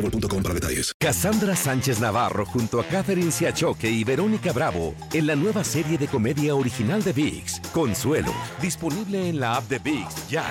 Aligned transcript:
boostmobile.com 0.00 0.42
para 0.42 0.54
detalles. 0.54 0.92
Cassandra 0.98 1.54
Sánchez 1.54 2.00
Navarro 2.00 2.46
junto 2.46 2.80
a 2.80 2.84
Catherine 2.84 3.30
Siachoque 3.30 3.90
y 3.90 4.04
Verónica 4.04 4.52
Bravo 4.52 4.94
en 5.12 5.26
la 5.26 5.36
nueva 5.36 5.64
serie 5.64 5.98
de 5.98 6.08
comedia 6.08 6.54
original 6.54 7.02
de 7.02 7.12
VIX, 7.12 7.60
Consuelo, 7.72 8.32
disponible 8.60 9.28
en 9.28 9.40
la 9.40 9.56
app 9.56 9.68
de 9.68 9.78
VIX 9.78 10.28
ya. 10.28 10.44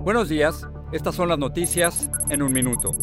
Buenos 0.00 0.28
días, 0.28 0.66
estas 0.92 1.14
son 1.14 1.28
las 1.28 1.38
noticias 1.38 2.08
en 2.30 2.42
un 2.42 2.52
minuto. 2.52 2.96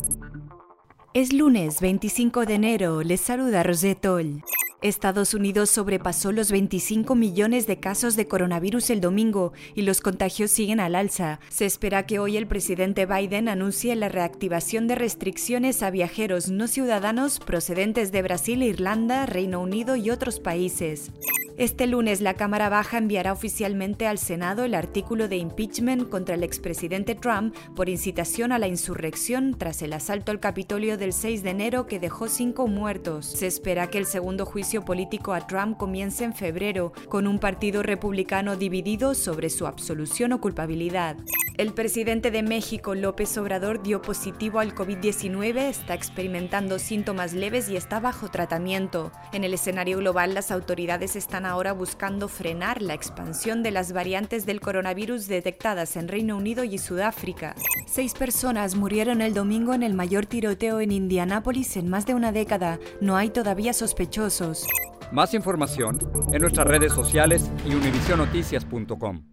Es 1.14 1.32
lunes 1.32 1.80
25 1.80 2.46
de 2.46 2.56
enero, 2.56 3.04
les 3.04 3.22
saluda 3.22 3.62
Rosetol. 3.62 4.44
Estados 4.84 5.34
Unidos 5.34 5.70
sobrepasó 5.70 6.34
los 6.34 6.52
25 6.52 7.16
millones 7.16 7.68
de 7.68 7.80
casos 7.80 8.18
de 8.18 8.28
coronavirus 8.28 8.90
el 8.90 9.00
domingo 9.00 9.54
y 9.76 9.84
los 9.84 10.02
contagios 10.02 10.52
siguen 10.52 10.82
al 10.82 10.96
alza. 10.96 11.40
Se 11.48 11.66
espera 11.66 12.06
que 12.06 12.20
hoy 12.20 12.36
el 12.36 12.48
presidente 12.48 13.06
Biden 13.06 13.48
anuncie 13.48 13.96
la 13.96 14.10
reactivación 14.10 14.90
de 14.90 14.96
restricciones 14.96 15.82
a 15.84 15.90
viajeros 15.90 16.50
no 16.50 16.68
ciudadanos 16.68 17.40
procedentes 17.40 18.12
de 18.12 18.24
Brasil, 18.24 18.62
Irlanda, 18.62 19.26
Reino 19.26 19.62
Unido 19.62 19.96
y 19.96 20.10
otros 20.10 20.42
países. 20.42 21.12
Este 21.56 21.86
lunes 21.86 22.20
la 22.20 22.34
Cámara 22.34 22.68
Baja 22.68 22.98
enviará 22.98 23.32
oficialmente 23.32 24.08
al 24.08 24.18
Senado 24.18 24.64
el 24.64 24.74
artículo 24.74 25.28
de 25.28 25.38
impeachment 25.38 26.10
contra 26.10 26.34
el 26.34 26.44
expresidente 26.44 27.14
Trump 27.14 27.56
por 27.76 27.90
incitación 27.90 28.52
a 28.52 28.58
la 28.58 28.68
insurrección 28.68 29.56
tras 29.56 29.84
el 29.84 29.94
asalto 29.94 30.32
al 30.32 30.40
Capitolio 30.40 30.98
del 30.98 31.14
6 31.14 31.44
de 31.44 31.52
enero 31.52 31.86
que 31.86 32.00
dejó 32.00 32.28
cinco 32.28 32.68
muertos. 32.68 33.28
Se 33.28 33.46
espera 33.46 33.86
que 33.92 34.00
el 34.00 34.08
segundo 34.08 34.48
juicio 34.48 34.84
político 34.84 35.32
a 35.32 35.46
Trump 35.46 35.78
comience 35.78 36.24
en 36.24 36.34
febrero, 36.34 36.92
con 37.08 37.28
un 37.28 37.38
partido 37.38 37.84
republicano 37.84 38.56
dividido 38.56 39.14
sobre 39.14 39.52
su 39.52 39.68
absolución 39.68 40.34
o 40.34 40.42
culpabilidad. 40.42 41.18
El 41.56 41.72
presidente 41.74 42.32
de 42.32 42.42
México, 42.42 42.96
López 42.96 43.38
Obrador, 43.38 43.84
dio 43.84 44.02
positivo 44.02 44.58
al 44.58 44.74
COVID-19, 44.74 45.70
está 45.70 45.94
experimentando 45.94 46.80
síntomas 46.80 47.34
leves 47.34 47.70
y 47.70 47.78
está 47.78 48.00
bajo 48.00 48.30
tratamiento. 48.30 49.12
En 49.34 49.44
el 49.44 49.54
escenario 49.54 50.00
global, 50.00 50.34
las 50.34 50.50
autoridades 50.50 51.16
están 51.16 51.46
ahora 51.46 51.74
buscando 51.74 52.28
frenar 52.28 52.82
la 52.82 52.96
expansión 52.96 53.62
de 53.62 53.70
las 53.70 53.94
variantes 53.94 54.48
del 54.48 54.62
coronavirus 54.62 55.28
detectadas 55.28 55.96
en 55.96 56.08
Reino 56.08 56.38
Unido 56.38 56.64
y 56.64 56.80
Sudáfrica. 56.80 57.54
Seis 57.86 58.16
personas 58.16 58.76
murieron 58.76 59.22
el 59.22 59.36
domingo 59.36 59.76
en 59.76 59.84
el 59.84 59.94
mayor 59.94 60.26
tiroteo 60.26 60.80
en 60.80 60.92
Indianápolis 60.92 61.78
en 61.78 61.88
más 61.88 62.08
de 62.08 62.16
una 62.16 62.32
década. 62.32 62.80
No 63.00 63.16
hay 63.16 63.30
todavía 63.30 63.74
sospechosos. 63.74 64.66
Más 65.12 65.36
información 65.36 66.00
en 66.32 66.42
nuestras 66.42 66.66
redes 66.66 66.94
sociales 66.94 67.52
y 67.64 67.76
univisionoticias.com. 67.76 69.33